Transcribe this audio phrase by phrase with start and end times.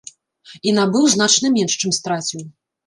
[0.69, 2.47] І набыў значна менш, чым страціў.